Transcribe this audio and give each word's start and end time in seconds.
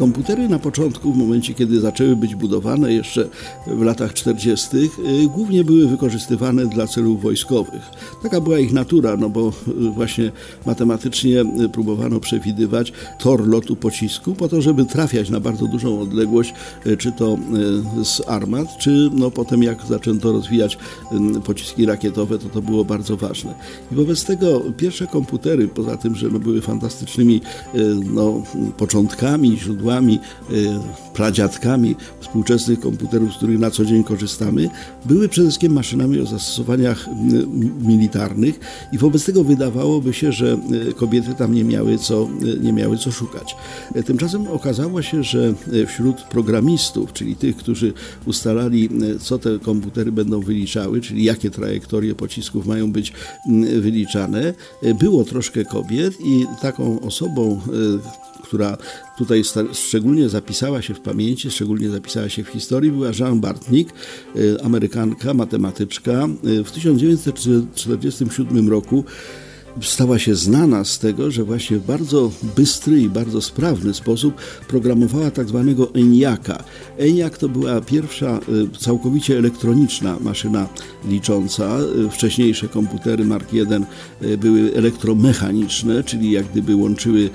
Komputery 0.00 0.48
na 0.48 0.58
początku, 0.58 1.12
w 1.12 1.16
momencie 1.16 1.54
kiedy 1.54 1.80
zaczęły 1.80 2.16
być 2.16 2.34
budowane 2.34 2.92
jeszcze 2.92 3.28
w 3.66 3.82
latach 3.82 4.14
40., 4.14 4.76
y, 4.76 4.88
głównie 5.28 5.64
były 5.64 5.88
wykorzystywane 5.88 6.66
dla 6.66 6.86
celów 6.86 7.22
wojskowych. 7.22 7.90
Taka 8.22 8.40
była 8.40 8.58
ich 8.58 8.72
natura, 8.72 9.16
no 9.16 9.30
bo 9.30 9.48
y, 9.48 9.90
właśnie 9.90 10.32
matematycznie 10.66 11.40
y, 11.40 11.68
próbowano 11.68 12.20
przewidywać 12.20 12.92
tor 13.18 13.48
lotu 13.48 13.76
pocisku 13.76 14.34
po 14.34 14.48
to, 14.48 14.62
żeby 14.62 14.84
trafiać 14.84 15.30
na 15.30 15.40
bardzo 15.40 15.66
dużą 15.66 16.00
odległość, 16.00 16.54
czy 16.98 17.12
to 17.12 17.38
z 18.04 18.28
armat, 18.28 18.78
czy 18.78 19.10
no 19.12 19.30
potem 19.30 19.62
jak 19.62 19.86
zaczęto 19.86 20.32
rozwijać 20.32 20.78
pociski 21.44 21.86
rakietowe, 21.86 22.38
to 22.38 22.48
to 22.48 22.62
było 22.62 22.84
bardzo 22.84 23.16
ważne. 23.16 23.54
I 23.92 23.94
wobec 23.94 24.24
tego 24.24 24.60
pierwsze 24.76 25.06
komputery, 25.06 25.68
poza 25.68 25.96
tym, 25.96 26.14
że 26.14 26.28
no 26.28 26.38
były 26.38 26.60
fantastycznymi 26.60 27.40
no, 28.14 28.42
początkami, 28.76 29.58
źródłami 29.58 29.89
źródłami, 29.90 30.18
y, 30.50 31.14
pradziadkami 31.14 31.96
współczesnych 32.20 32.80
komputerów, 32.80 33.32
z 33.32 33.36
których 33.36 33.58
na 33.58 33.70
co 33.70 33.84
dzień 33.84 34.04
korzystamy, 34.04 34.70
były 35.04 35.28
przede 35.28 35.48
wszystkim 35.48 35.72
maszynami 35.72 36.20
o 36.20 36.26
zastosowaniach 36.26 37.08
militarnych 37.80 38.60
i 38.92 38.98
wobec 38.98 39.24
tego 39.24 39.44
wydawałoby 39.44 40.12
się, 40.12 40.32
że 40.32 40.58
y, 40.88 40.92
kobiety 40.92 41.34
tam 41.34 41.54
nie 41.54 41.64
miały 41.64 41.98
co, 41.98 42.28
nie 42.60 42.72
miały 42.72 42.98
co 42.98 43.10
szukać. 43.10 43.56
Tymczasem 44.06 44.48
okazało 44.48 45.02
się, 45.02 45.22
że 45.22 45.54
wśród 45.86 46.22
programistów, 46.22 47.12
czyli 47.12 47.36
tych, 47.36 47.56
którzy 47.56 47.92
ustalali, 48.26 48.88
co 49.20 49.38
te 49.38 49.58
komputery 49.58 50.12
będą 50.12 50.40
wyliczały, 50.40 51.00
czyli 51.00 51.24
jakie 51.24 51.50
trajektorie 51.50 52.14
pocisków 52.14 52.66
mają 52.66 52.92
być 52.92 53.12
wyliczane, 53.80 54.54
było 54.98 55.24
troszkę 55.24 55.64
kobiet 55.64 56.14
i 56.20 56.46
taką 56.62 57.00
osobą, 57.00 57.60
która 58.40 58.76
tutaj 59.18 59.42
szczególnie 59.72 60.28
zapisała 60.28 60.82
się 60.82 60.94
w 60.94 61.00
pamięci, 61.00 61.50
szczególnie 61.50 61.90
zapisała 61.90 62.28
się 62.28 62.44
w 62.44 62.48
historii, 62.48 62.92
była 62.92 63.10
Jean 63.18 63.40
Bartnik, 63.40 63.88
y, 64.36 64.56
Amerykanka, 64.62 65.34
matematyczka. 65.34 66.28
Y, 66.44 66.64
w 66.64 66.72
1947 66.72 68.68
roku 68.68 69.04
stała 69.82 70.18
się 70.18 70.34
znana 70.34 70.84
z 70.84 70.98
tego, 70.98 71.30
że 71.30 71.44
właśnie 71.44 71.78
w 71.78 71.86
bardzo 71.86 72.30
bystry 72.56 73.00
i 73.00 73.08
bardzo 73.08 73.40
sprawny 73.40 73.94
sposób 73.94 74.34
programowała 74.68 75.30
tak 75.30 75.48
zwanego 75.48 75.84
ENIAC'a. 75.86 76.62
ENIAC 76.98 77.38
to 77.38 77.48
była 77.48 77.80
pierwsza 77.80 78.40
y, 78.74 78.78
całkowicie 78.78 79.38
elektroniczna 79.38 80.16
maszyna 80.20 80.68
licząca. 81.08 81.78
Y, 82.06 82.10
wcześniejsze 82.10 82.68
komputery 82.68 83.24
Mark 83.24 83.52
I 83.52 83.60
y, 83.60 84.38
były 84.38 84.74
elektromechaniczne, 84.74 86.04
czyli 86.04 86.30
jak 86.30 86.46
gdyby 86.46 86.76
łączyły 86.76 87.30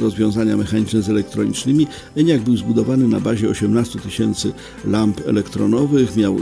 rozwiązania 0.00 0.56
mechaniczne 0.56 1.02
z 1.02 1.08
elektronicznymi. 1.08 1.86
ENIAC 2.16 2.42
był 2.42 2.56
zbudowany 2.56 3.08
na 3.08 3.20
bazie 3.20 3.48
18 3.48 3.98
tysięcy 3.98 4.52
lamp 4.84 5.28
elektronowych, 5.28 6.16
miał 6.16 6.36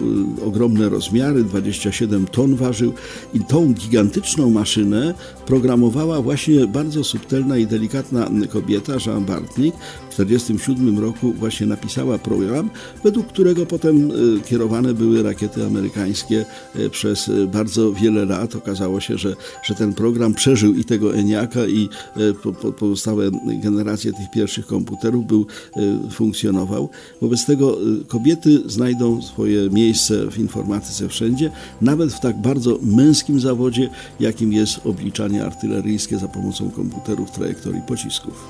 ogromne 0.46 0.88
rozmiary, 0.88 1.44
27 1.44 2.26
ton 2.26 2.54
ważył 2.54 2.92
i 3.34 3.40
tą 3.40 3.74
gigantyczną 3.74 4.50
maszynę 4.50 5.13
programowała 5.46 6.22
właśnie 6.22 6.66
bardzo 6.66 7.04
subtelna 7.04 7.58
i 7.58 7.66
delikatna 7.66 8.30
kobieta, 8.50 8.92
Jean 9.06 9.24
Bartnik. 9.24 9.74
W 10.10 10.16
1947 10.16 10.98
roku 10.98 11.32
właśnie 11.32 11.66
napisała 11.66 12.18
program, 12.18 12.70
według 13.04 13.26
którego 13.26 13.66
potem 13.66 14.10
e, 14.10 14.40
kierowane 14.40 14.94
były 14.94 15.22
rakiety 15.22 15.66
amerykańskie 15.66 16.44
e, 16.74 16.90
przez 16.90 17.28
e, 17.28 17.46
bardzo 17.46 17.92
wiele 17.92 18.24
lat. 18.24 18.56
Okazało 18.56 19.00
się, 19.00 19.18
że, 19.18 19.36
że 19.62 19.74
ten 19.74 19.94
program 19.94 20.34
przeżył 20.34 20.74
i 20.74 20.84
tego 20.84 21.14
Eniaka 21.14 21.66
i 21.66 21.88
pozostałe 22.78 23.30
generacje 23.62 24.12
tych 24.12 24.30
pierwszych 24.30 24.66
komputerów 24.66 25.26
był, 25.26 25.46
funkcjonował. 26.10 26.88
Wobec 27.20 27.46
tego 27.46 27.78
kobiety 28.08 28.62
znajdą 28.66 29.22
swoje 29.22 29.70
miejsce 29.70 30.30
w 30.30 30.38
informatyce 30.38 31.08
wszędzie, 31.08 31.50
nawet 31.80 32.12
w 32.12 32.20
tak 32.20 32.40
bardzo 32.40 32.78
męskim 32.82 33.40
zawodzie, 33.40 33.90
jakim 34.20 34.52
jest 34.52 34.80
obliczanie 35.04 35.44
artyleryjskie 35.44 36.18
za 36.18 36.28
pomocą 36.28 36.70
komputerów 36.70 37.30
trajektorii 37.30 37.82
pocisków. 37.82 38.48